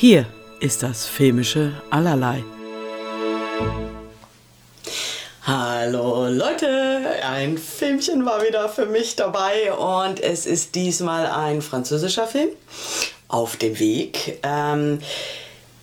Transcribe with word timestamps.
Hier 0.00 0.24
ist 0.60 0.82
das 0.82 1.04
filmische 1.04 1.74
Allerlei. 1.90 2.42
Hallo 5.42 6.26
Leute, 6.26 7.02
ein 7.22 7.58
Filmchen 7.58 8.24
war 8.24 8.42
wieder 8.42 8.70
für 8.70 8.86
mich 8.86 9.16
dabei 9.16 9.74
und 9.74 10.18
es 10.18 10.46
ist 10.46 10.74
diesmal 10.74 11.26
ein 11.26 11.60
französischer 11.60 12.26
Film 12.26 12.48
auf 13.28 13.58
dem 13.58 13.78
Weg. 13.78 14.38
Ähm, 14.42 15.00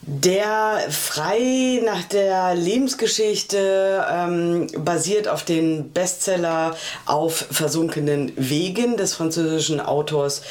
der 0.01 0.87
frei 0.89 1.81
nach 1.85 2.03
der 2.03 2.55
Lebensgeschichte 2.55 4.05
ähm, 4.09 4.67
basiert 4.77 5.27
auf 5.27 5.43
den 5.43 5.91
Bestseller 5.91 6.75
Auf 7.05 7.45
versunkenen 7.51 8.31
Wegen 8.37 8.95
des 8.97 9.13
französischen 9.13 9.81
Autors 9.81 10.41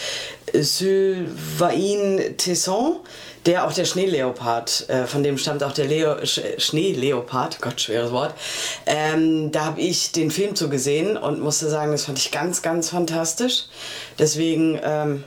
Sylvain 0.52 2.36
Tesson 2.36 2.96
der 3.46 3.66
auch 3.66 3.72
der 3.72 3.84
Schneeleopard, 3.84 4.88
äh, 4.88 5.06
von 5.06 5.22
dem 5.22 5.38
stammt 5.38 5.62
auch 5.62 5.72
der 5.72 5.86
Leo, 5.86 6.24
Sch 6.24 6.40
Schneeleopard, 6.58 7.60
Gott, 7.60 7.80
schweres 7.80 8.10
Wort. 8.10 8.34
Ähm, 8.86 9.52
da 9.52 9.64
habe 9.66 9.80
ich 9.80 10.12
den 10.12 10.30
Film 10.30 10.56
zu 10.56 10.68
gesehen 10.68 11.16
und 11.16 11.40
musste 11.40 11.68
sagen, 11.68 11.92
das 11.92 12.04
fand 12.04 12.18
ich 12.18 12.30
ganz, 12.30 12.62
ganz 12.62 12.90
fantastisch. 12.90 13.66
Deswegen, 14.18 14.78
ähm, 14.82 15.24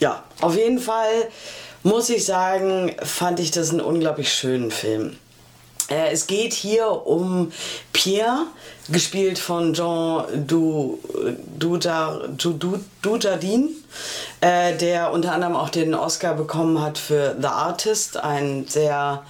ja, 0.00 0.24
auf 0.40 0.56
jeden 0.56 0.78
Fall 0.78 1.28
muss 1.82 2.10
ich 2.10 2.24
sagen, 2.24 2.94
fand 3.02 3.38
ich 3.38 3.52
das 3.52 3.70
einen 3.70 3.80
unglaublich 3.80 4.32
schönen 4.32 4.70
Film. 4.70 5.16
Äh, 5.88 6.12
es 6.12 6.26
geht 6.26 6.52
hier 6.52 7.06
um 7.06 7.52
Pierre, 7.92 8.46
gespielt 8.88 9.38
von 9.38 9.74
Jean 9.74 10.46
du, 10.46 10.98
Dujardin, 11.58 12.36
du, 12.36 12.52
du, 12.52 14.46
äh, 14.46 14.76
der 14.76 15.12
unter 15.12 15.32
anderem 15.32 15.56
auch 15.56 15.70
den 15.70 15.94
Oscar 15.94 16.34
bekommen 16.34 16.80
hat 16.80 16.98
für 16.98 17.36
The 17.40 17.48
Artist, 17.48 18.16
ein 18.16 18.66
sehr 18.68 19.24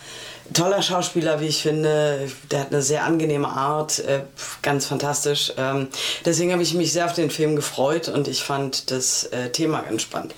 toller 0.52 0.82
Schauspieler, 0.82 1.40
wie 1.40 1.46
ich 1.46 1.62
finde. 1.62 2.30
Der 2.50 2.60
hat 2.60 2.72
eine 2.72 2.82
sehr 2.82 3.04
angenehme 3.04 3.48
Art, 3.48 3.98
äh, 4.00 4.20
ganz 4.62 4.86
fantastisch. 4.86 5.52
Ähm, 5.56 5.88
deswegen 6.24 6.52
habe 6.52 6.62
ich 6.62 6.74
mich 6.74 6.92
sehr 6.92 7.06
auf 7.06 7.14
den 7.14 7.30
Film 7.30 7.56
gefreut 7.56 8.08
und 8.08 8.28
ich 8.28 8.42
fand 8.42 8.90
das 8.90 9.24
äh, 9.24 9.50
Thema 9.50 9.82
ganz 9.82 10.02
spannend. 10.02 10.34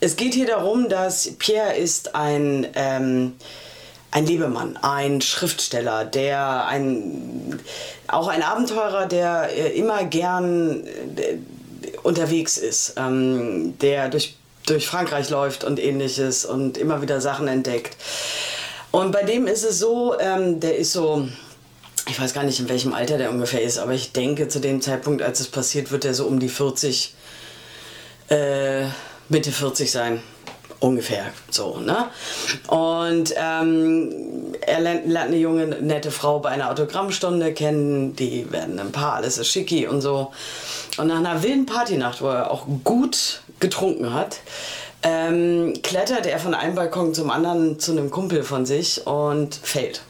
Es 0.00 0.16
geht 0.16 0.34
hier 0.34 0.46
darum, 0.46 0.88
dass 0.88 1.30
Pierre 1.38 1.74
ist 1.74 2.14
ein 2.14 2.66
ähm, 2.74 3.34
ein 4.10 4.26
Lebemann, 4.26 4.76
ein 4.78 5.20
Schriftsteller, 5.20 6.04
der 6.04 6.66
ein 6.66 7.60
auch 8.06 8.28
ein 8.28 8.42
Abenteurer, 8.42 9.06
der 9.06 9.50
äh, 9.50 9.78
immer 9.78 10.04
gern 10.04 10.86
äh, 11.16 11.38
unterwegs 12.02 12.56
ist, 12.56 12.94
ähm, 12.96 13.78
der 13.80 14.08
durch, 14.08 14.36
durch 14.66 14.86
Frankreich 14.86 15.28
läuft 15.28 15.62
und 15.62 15.78
ähnliches 15.78 16.46
und 16.46 16.78
immer 16.78 17.02
wieder 17.02 17.20
Sachen 17.20 17.48
entdeckt. 17.48 17.96
Und 18.90 19.12
bei 19.12 19.24
dem 19.24 19.46
ist 19.46 19.64
es 19.64 19.78
so, 19.78 20.18
ähm, 20.18 20.60
der 20.60 20.78
ist 20.78 20.92
so, 20.92 21.28
ich 22.08 22.18
weiß 22.18 22.32
gar 22.32 22.44
nicht, 22.44 22.58
in 22.60 22.68
welchem 22.70 22.94
Alter 22.94 23.18
der 23.18 23.30
ungefähr 23.30 23.60
ist, 23.60 23.78
aber 23.78 23.92
ich 23.92 24.12
denke, 24.12 24.48
zu 24.48 24.58
dem 24.58 24.80
Zeitpunkt, 24.80 25.20
als 25.20 25.40
es 25.40 25.48
passiert, 25.48 25.90
wird 25.90 26.06
er 26.06 26.14
so 26.14 26.24
um 26.24 26.38
die 26.38 26.48
40, 26.48 27.14
äh, 28.30 28.86
Mitte 29.28 29.52
40 29.52 29.90
sein 29.90 30.22
ungefähr 30.80 31.26
so, 31.50 31.78
ne? 31.78 32.08
Und 32.68 33.34
ähm, 33.36 34.54
er 34.60 34.80
lernt, 34.80 35.06
lernt, 35.06 35.28
eine 35.28 35.36
junge, 35.36 35.66
nette 35.66 36.10
Frau 36.10 36.38
bei 36.38 36.50
einer 36.50 36.70
Autogrammstunde 36.70 37.52
kennen, 37.52 38.14
die 38.14 38.50
werden 38.52 38.78
ein 38.78 38.92
Paar, 38.92 39.14
alles 39.14 39.38
ist 39.38 39.48
schicki 39.48 39.86
und 39.86 40.00
so. 40.00 40.32
Und 40.96 41.08
nach 41.08 41.18
einer 41.18 41.42
wilden 41.42 41.66
Partynacht, 41.66 42.22
wo 42.22 42.28
er 42.28 42.50
auch 42.50 42.66
gut 42.84 43.42
getrunken 43.60 44.14
hat, 44.14 44.38
ähm, 45.02 45.74
klettert 45.82 46.26
er 46.26 46.38
von 46.38 46.54
einem 46.54 46.74
Balkon 46.74 47.14
zum 47.14 47.30
anderen 47.30 47.78
zu 47.78 47.92
einem 47.92 48.10
Kumpel 48.10 48.42
von 48.42 48.66
sich 48.66 49.06
und 49.06 49.54
fällt. 49.54 50.02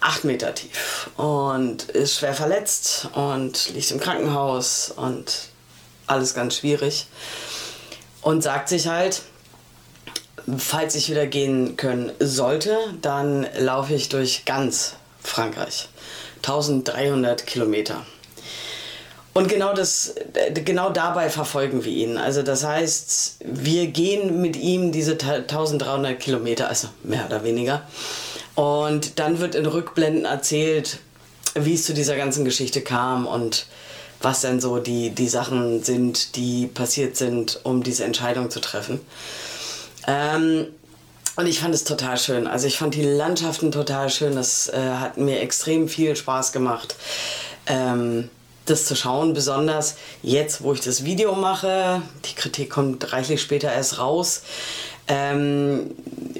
Acht 0.00 0.24
Meter 0.24 0.54
tief 0.54 1.10
und 1.16 1.84
ist 1.84 2.18
schwer 2.18 2.34
verletzt 2.34 3.08
und 3.14 3.72
liegt 3.74 3.90
im 3.90 4.00
Krankenhaus 4.00 4.92
und 4.96 5.48
alles 6.06 6.34
ganz 6.34 6.56
schwierig. 6.56 7.06
Und 8.20 8.42
sagt 8.42 8.68
sich 8.68 8.86
halt, 8.86 9.22
falls 10.58 10.94
ich 10.94 11.10
wieder 11.10 11.26
gehen 11.26 11.76
können 11.76 12.12
sollte, 12.18 12.76
dann 13.00 13.46
laufe 13.58 13.94
ich 13.94 14.08
durch 14.08 14.44
ganz 14.44 14.94
Frankreich. 15.22 15.88
1300 16.38 17.46
Kilometer. 17.46 18.04
Und 19.34 19.48
genau, 19.48 19.72
das, 19.72 20.14
genau 20.52 20.90
dabei 20.90 21.30
verfolgen 21.30 21.84
wir 21.84 21.92
ihn. 21.92 22.18
Also 22.18 22.42
das 22.42 22.64
heißt, 22.64 23.38
wir 23.44 23.86
gehen 23.86 24.42
mit 24.42 24.56
ihm 24.56 24.92
diese 24.92 25.12
1300 25.12 26.20
Kilometer, 26.20 26.68
also 26.68 26.88
mehr 27.02 27.24
oder 27.26 27.42
weniger. 27.42 27.82
Und 28.54 29.18
dann 29.18 29.38
wird 29.38 29.54
in 29.54 29.64
Rückblenden 29.64 30.26
erzählt, 30.26 30.98
wie 31.54 31.74
es 31.74 31.84
zu 31.84 31.94
dieser 31.94 32.16
ganzen 32.16 32.44
Geschichte 32.44 32.82
kam 32.82 33.26
und 33.26 33.66
was 34.20 34.42
denn 34.42 34.60
so 34.60 34.78
die, 34.78 35.10
die 35.10 35.28
Sachen 35.28 35.82
sind, 35.82 36.36
die 36.36 36.66
passiert 36.66 37.16
sind, 37.16 37.60
um 37.64 37.82
diese 37.82 38.04
Entscheidung 38.04 38.50
zu 38.50 38.60
treffen. 38.60 39.00
Ähm, 40.06 40.66
und 41.36 41.46
ich 41.46 41.60
fand 41.60 41.74
es 41.74 41.84
total 41.84 42.18
schön. 42.18 42.46
Also 42.46 42.66
ich 42.66 42.76
fand 42.76 42.94
die 42.94 43.02
Landschaften 43.02 43.72
total 43.72 44.10
schön. 44.10 44.34
Das 44.34 44.68
äh, 44.68 44.76
hat 44.76 45.16
mir 45.16 45.40
extrem 45.40 45.88
viel 45.88 46.14
Spaß 46.14 46.52
gemacht, 46.52 46.94
ähm, 47.66 48.28
das 48.66 48.86
zu 48.86 48.94
schauen. 48.94 49.32
Besonders 49.32 49.96
jetzt, 50.22 50.62
wo 50.62 50.74
ich 50.74 50.80
das 50.80 51.04
Video 51.04 51.34
mache. 51.34 52.02
Die 52.26 52.34
Kritik 52.34 52.70
kommt 52.70 53.12
reichlich 53.12 53.40
später 53.40 53.72
erst 53.72 53.98
raus. 53.98 54.42
Ähm, 55.08 55.94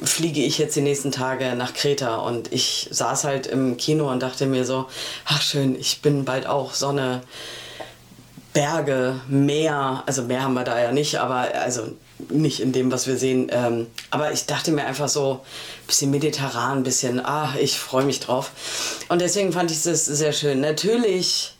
fliege 0.04 0.40
ich 0.40 0.58
jetzt 0.58 0.76
die 0.76 0.82
nächsten 0.82 1.10
Tage 1.10 1.54
nach 1.56 1.74
Kreta 1.74 2.16
und 2.16 2.52
ich 2.52 2.88
saß 2.90 3.24
halt 3.24 3.46
im 3.46 3.76
Kino 3.76 4.10
und 4.10 4.22
dachte 4.22 4.46
mir 4.46 4.64
so, 4.64 4.86
ach 5.24 5.42
schön, 5.42 5.74
ich 5.78 6.00
bin 6.00 6.24
bald 6.24 6.46
auch 6.46 6.74
Sonne, 6.74 7.22
Berge, 8.52 9.20
Meer, 9.28 10.04
also 10.06 10.22
Meer 10.22 10.42
haben 10.42 10.54
wir 10.54 10.64
da 10.64 10.80
ja 10.80 10.92
nicht, 10.92 11.16
aber 11.16 11.48
also 11.54 11.88
nicht 12.30 12.60
in 12.60 12.72
dem, 12.72 12.92
was 12.92 13.06
wir 13.06 13.16
sehen. 13.16 13.48
Ähm, 13.50 13.86
aber 14.10 14.32
ich 14.32 14.46
dachte 14.46 14.72
mir 14.72 14.84
einfach 14.84 15.08
so, 15.08 15.40
ein 15.42 15.86
bisschen 15.86 16.10
mediterran, 16.10 16.78
ein 16.78 16.82
bisschen, 16.82 17.24
ah, 17.24 17.54
ich 17.60 17.78
freue 17.78 18.04
mich 18.04 18.20
drauf. 18.20 18.50
Und 19.08 19.20
deswegen 19.20 19.52
fand 19.52 19.70
ich 19.70 19.82
das 19.82 20.04
sehr 20.04 20.32
schön. 20.32 20.60
Natürlich 20.60 21.54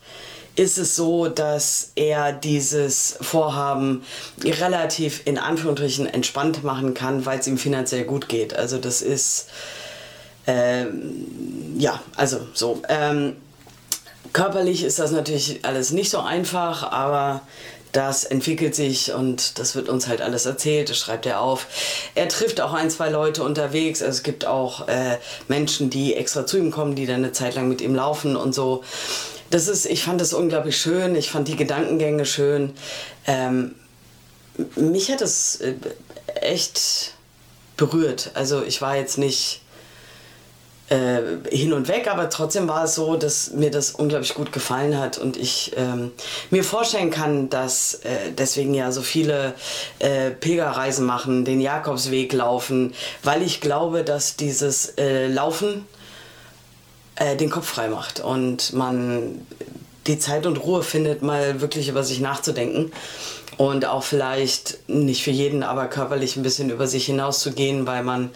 ist 0.54 0.78
es 0.78 0.96
so, 0.96 1.28
dass 1.28 1.92
er 1.94 2.32
dieses 2.32 3.16
Vorhaben 3.20 4.02
relativ 4.44 5.22
in 5.24 5.38
Anführungsstrichen 5.38 6.06
entspannt 6.06 6.62
machen 6.62 6.94
kann, 6.94 7.24
weil 7.24 7.38
es 7.38 7.46
ihm 7.46 7.56
finanziell 7.56 8.04
gut 8.04 8.28
geht. 8.28 8.54
Also 8.54 8.78
das 8.78 9.00
ist, 9.00 9.48
ähm, 10.46 11.26
ja, 11.78 12.02
also 12.16 12.40
so. 12.52 12.82
Ähm, 12.88 13.36
körperlich 14.32 14.82
ist 14.84 14.98
das 14.98 15.10
natürlich 15.10 15.64
alles 15.64 15.90
nicht 15.90 16.10
so 16.10 16.20
einfach, 16.20 16.90
aber 16.90 17.42
das 17.92 18.24
entwickelt 18.24 18.74
sich 18.74 19.12
und 19.12 19.58
das 19.58 19.74
wird 19.74 19.88
uns 19.88 20.08
halt 20.08 20.22
alles 20.22 20.46
erzählt, 20.46 20.88
das 20.88 20.98
schreibt 20.98 21.26
er 21.26 21.40
auf. 21.40 21.66
Er 22.14 22.28
trifft 22.28 22.60
auch 22.60 22.72
ein, 22.72 22.90
zwei 22.90 23.10
Leute 23.10 23.42
unterwegs. 23.42 24.02
Also 24.02 24.16
es 24.16 24.22
gibt 24.22 24.46
auch 24.46 24.88
äh, 24.88 25.18
Menschen, 25.48 25.90
die 25.90 26.14
extra 26.14 26.46
zu 26.46 26.56
ihm 26.56 26.70
kommen, 26.70 26.94
die 26.94 27.06
dann 27.06 27.16
eine 27.16 27.32
Zeit 27.32 27.54
lang 27.54 27.68
mit 27.68 27.82
ihm 27.82 27.94
laufen 27.94 28.34
und 28.36 28.54
so. 28.54 28.82
Das 29.50 29.68
ist, 29.68 29.84
ich 29.84 30.02
fand 30.02 30.20
das 30.20 30.32
unglaublich 30.32 30.78
schön, 30.78 31.14
ich 31.14 31.30
fand 31.30 31.48
die 31.48 31.56
Gedankengänge 31.56 32.24
schön. 32.24 32.72
Ähm, 33.26 33.74
mich 34.76 35.10
hat 35.10 35.20
es 35.20 35.60
äh, 35.60 35.74
echt 36.40 37.14
berührt. 37.76 38.30
Also 38.34 38.62
ich 38.62 38.80
war 38.80 38.96
jetzt 38.96 39.18
nicht 39.18 39.61
äh, 40.88 41.20
hin 41.50 41.72
und 41.72 41.88
weg, 41.88 42.08
aber 42.10 42.28
trotzdem 42.28 42.68
war 42.68 42.84
es 42.84 42.94
so, 42.94 43.16
dass 43.16 43.52
mir 43.52 43.70
das 43.70 43.92
unglaublich 43.92 44.34
gut 44.34 44.52
gefallen 44.52 44.98
hat 44.98 45.18
und 45.18 45.36
ich 45.36 45.72
ähm, 45.76 46.12
mir 46.50 46.64
vorstellen 46.64 47.10
kann, 47.10 47.48
dass 47.48 47.94
äh, 48.04 48.32
deswegen 48.36 48.74
ja 48.74 48.92
so 48.92 49.02
viele 49.02 49.54
äh, 50.00 50.30
Pilgerreisen 50.30 51.06
machen, 51.06 51.44
den 51.44 51.60
Jakobsweg 51.60 52.32
laufen, 52.32 52.94
weil 53.22 53.42
ich 53.42 53.60
glaube, 53.60 54.04
dass 54.04 54.36
dieses 54.36 54.94
äh, 54.98 55.28
Laufen 55.28 55.86
äh, 57.16 57.36
den 57.36 57.50
Kopf 57.50 57.66
frei 57.66 57.88
macht 57.88 58.20
und 58.20 58.72
man 58.72 59.46
die 60.06 60.18
Zeit 60.18 60.46
und 60.46 60.56
Ruhe 60.56 60.82
findet, 60.82 61.22
mal 61.22 61.60
wirklich 61.60 61.88
über 61.88 62.02
sich 62.02 62.20
nachzudenken 62.20 62.92
und 63.56 63.86
auch 63.86 64.02
vielleicht 64.02 64.78
nicht 64.88 65.22
für 65.22 65.30
jeden, 65.30 65.62
aber 65.62 65.86
körperlich 65.86 66.36
ein 66.36 66.42
bisschen 66.42 66.70
über 66.70 66.86
sich 66.86 67.06
hinauszugehen, 67.06 67.86
weil 67.86 68.02
man 68.02 68.30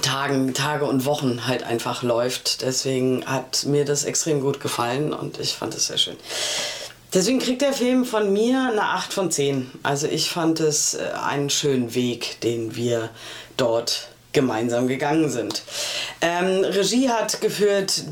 Tagen, 0.00 0.54
Tage 0.54 0.84
und 0.84 1.04
Wochen 1.04 1.46
halt 1.46 1.62
einfach 1.62 2.02
läuft. 2.02 2.62
Deswegen 2.62 3.24
hat 3.26 3.64
mir 3.66 3.84
das 3.84 4.04
extrem 4.04 4.40
gut 4.40 4.60
gefallen 4.60 5.12
und 5.12 5.38
ich 5.38 5.54
fand 5.54 5.74
es 5.74 5.86
sehr 5.86 5.98
schön. 5.98 6.16
Deswegen 7.12 7.40
kriegt 7.40 7.62
der 7.62 7.72
Film 7.72 8.04
von 8.04 8.32
mir 8.32 8.68
eine 8.70 8.82
8 8.82 9.12
von 9.12 9.30
10. 9.30 9.70
Also 9.82 10.06
ich 10.06 10.30
fand 10.30 10.60
es 10.60 10.94
äh, 10.94 11.10
einen 11.24 11.50
schönen 11.50 11.94
Weg, 11.94 12.40
den 12.40 12.76
wir 12.76 13.10
dort 13.56 14.08
gemeinsam 14.32 14.86
gegangen 14.86 15.28
sind. 15.28 15.62
Ähm, 16.20 16.64
Regie 16.64 17.10
hat 17.10 17.40
geführt 17.40 18.04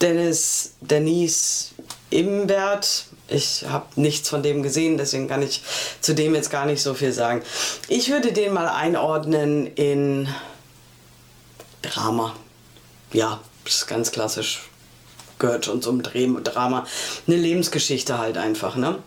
Dennis, 0.00 0.72
Denise 0.80 1.72
Imbert, 2.10 3.06
Ich 3.28 3.64
habe 3.68 3.86
nichts 3.96 4.28
von 4.28 4.42
dem 4.42 4.62
gesehen, 4.62 4.96
deswegen 4.96 5.26
kann 5.26 5.42
ich 5.42 5.62
zu 6.00 6.14
dem 6.14 6.34
jetzt 6.34 6.50
gar 6.50 6.64
nicht 6.64 6.80
so 6.80 6.94
viel 6.94 7.12
sagen. 7.12 7.42
Ich 7.88 8.10
würde 8.10 8.32
den 8.32 8.52
mal 8.52 8.68
einordnen 8.68 9.66
in 9.66 10.28
Drama. 11.86 12.34
Ja, 13.12 13.40
das 13.64 13.76
ist 13.76 13.86
ganz 13.86 14.12
klassisch. 14.12 14.62
Gehört 15.38 15.66
schon 15.66 15.82
zum 15.82 16.02
Drama. 16.02 16.86
Eine 17.26 17.36
Lebensgeschichte 17.36 18.18
halt 18.18 18.38
einfach, 18.38 18.76
ne? 18.76 18.98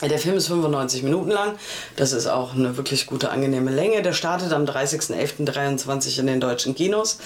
Der 0.00 0.18
Film 0.18 0.36
ist 0.36 0.46
95 0.46 1.02
Minuten 1.02 1.30
lang. 1.30 1.58
Das 1.96 2.12
ist 2.12 2.28
auch 2.28 2.54
eine 2.54 2.76
wirklich 2.76 3.06
gute, 3.06 3.30
angenehme 3.30 3.72
Länge. 3.72 4.02
Der 4.02 4.12
startet 4.12 4.52
am 4.52 4.64
30.11.23 4.64 6.20
in 6.20 6.26
den 6.28 6.40
deutschen 6.40 6.76
Kinos. 6.76 7.18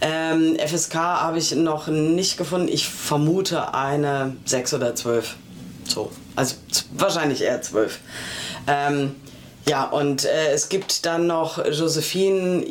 Ähm, 0.00 0.56
FSK 0.56 0.94
habe 0.94 1.38
ich 1.38 1.52
noch 1.56 1.88
nicht 1.88 2.36
gefunden. 2.38 2.68
Ich 2.68 2.88
vermute 2.88 3.74
eine 3.74 4.36
6 4.44 4.74
oder 4.74 4.94
12. 4.94 5.34
So. 5.88 6.12
Also 6.36 6.54
wahrscheinlich 6.96 7.42
eher 7.42 7.60
12. 7.60 7.98
Ähm, 8.68 9.16
ja, 9.68 9.84
und 9.84 10.24
äh, 10.24 10.52
es 10.52 10.68
gibt 10.68 11.06
dann 11.06 11.26
noch 11.26 11.64
Josephine 11.66 12.64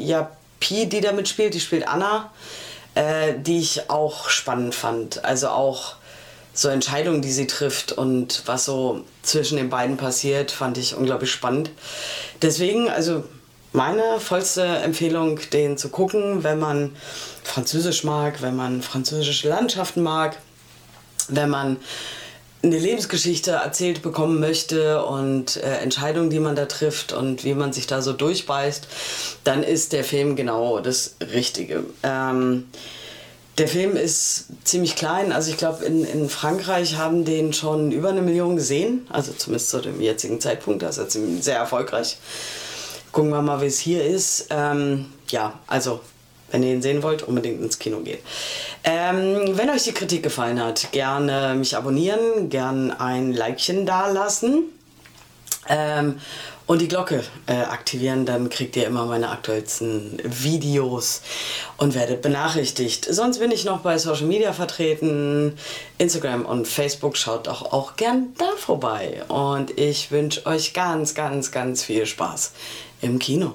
Japi, 0.63 0.87
die 0.87 1.01
da 1.01 1.11
mitspielt. 1.11 1.53
Die 1.53 1.59
spielt 1.59 1.87
Anna, 1.87 2.31
äh, 2.95 3.33
die 3.37 3.59
ich 3.59 3.89
auch 3.89 4.29
spannend 4.29 4.75
fand. 4.75 5.23
Also 5.23 5.49
auch 5.49 5.95
so 6.53 6.69
Entscheidungen, 6.69 7.21
die 7.21 7.31
sie 7.31 7.47
trifft 7.47 7.91
und 7.91 8.43
was 8.45 8.65
so 8.65 9.03
zwischen 9.23 9.57
den 9.57 9.69
beiden 9.69 9.97
passiert, 9.97 10.51
fand 10.51 10.77
ich 10.77 10.95
unglaublich 10.95 11.31
spannend. 11.31 11.71
Deswegen, 12.41 12.89
also 12.89 13.23
meine 13.71 14.19
vollste 14.19 14.63
Empfehlung, 14.63 15.39
den 15.51 15.77
zu 15.77 15.89
gucken, 15.89 16.43
wenn 16.43 16.59
man 16.59 16.95
Französisch 17.43 18.03
mag, 18.03 18.41
wenn 18.41 18.55
man 18.55 18.81
französische 18.83 19.49
Landschaften 19.49 20.03
mag, 20.03 20.37
wenn 21.27 21.49
man 21.49 21.77
eine 22.63 22.79
Lebensgeschichte 22.79 23.51
erzählt 23.51 24.01
bekommen 24.01 24.39
möchte 24.39 25.03
und 25.05 25.57
äh, 25.57 25.77
Entscheidungen, 25.79 26.29
die 26.29 26.39
man 26.39 26.55
da 26.55 26.65
trifft 26.65 27.11
und 27.11 27.43
wie 27.43 27.53
man 27.53 27.73
sich 27.73 27.87
da 27.87 28.01
so 28.01 28.13
durchbeißt, 28.13 28.87
dann 29.43 29.63
ist 29.63 29.91
der 29.91 30.05
Film 30.05 30.37
genau 30.37 30.79
das 30.79 31.15
Richtige. 31.33 31.83
Ähm, 32.03 32.69
der 33.57 33.67
Film 33.67 33.95
ist 33.97 34.45
ziemlich 34.63 34.95
klein. 34.95 35.31
Also 35.31 35.51
ich 35.51 35.57
glaube, 35.57 35.83
in, 35.85 36.05
in 36.05 36.29
Frankreich 36.29 36.95
haben 36.97 37.25
den 37.25 37.53
schon 37.53 37.91
über 37.91 38.09
eine 38.09 38.21
Million 38.21 38.55
gesehen. 38.55 39.05
Also 39.09 39.33
zumindest 39.33 39.69
zu 39.69 39.79
dem 39.79 40.01
jetzigen 40.01 40.39
Zeitpunkt. 40.39 40.81
Jetzt 40.81 41.11
sehr 41.41 41.57
erfolgreich. 41.57 42.17
Gucken 43.11 43.29
wir 43.29 43.41
mal, 43.41 43.61
wie 43.61 43.67
es 43.67 43.77
hier 43.77 44.03
ist. 44.03 44.47
Ähm, 44.49 45.05
ja, 45.29 45.59
also 45.67 45.99
wenn 46.53 46.63
ihr 46.63 46.71
ihn 46.71 46.81
sehen 46.81 47.03
wollt, 47.03 47.23
unbedingt 47.23 47.61
ins 47.61 47.79
Kino 47.79 47.99
gehen. 47.99 48.19
Ähm, 48.83 49.57
wenn 49.57 49.69
euch 49.71 49.83
die 49.83 49.91
Kritik 49.91 50.23
gefallen 50.23 50.63
hat, 50.63 50.91
gerne 50.91 51.55
mich 51.55 51.75
abonnieren, 51.75 52.49
gerne 52.49 52.99
ein 53.01 53.33
Likechen 53.33 53.85
dalassen. 53.85 54.65
Ähm, 55.67 56.19
und 56.65 56.79
die 56.79 56.87
Glocke 56.87 57.23
äh, 57.45 57.55
aktivieren, 57.55 58.25
dann 58.25 58.49
kriegt 58.49 58.77
ihr 58.77 58.87
immer 58.87 59.05
meine 59.05 59.29
aktuellsten 59.29 60.17
Videos 60.23 61.21
und 61.77 61.93
werdet 61.93 62.21
benachrichtigt. 62.21 63.05
Sonst 63.09 63.39
bin 63.39 63.51
ich 63.51 63.65
noch 63.65 63.79
bei 63.79 63.97
Social 63.97 64.27
Media 64.27 64.53
vertreten, 64.53 65.57
Instagram 65.97 66.45
und 66.45 66.67
Facebook. 66.67 67.17
Schaut 67.17 67.47
doch 67.47 67.73
auch 67.73 67.97
gern 67.97 68.33
da 68.37 68.49
vorbei. 68.57 69.23
Und 69.27 69.77
ich 69.77 70.11
wünsche 70.11 70.45
euch 70.45 70.73
ganz, 70.73 71.15
ganz, 71.15 71.51
ganz 71.51 71.83
viel 71.83 72.05
Spaß 72.05 72.53
im 73.01 73.19
Kino. 73.19 73.53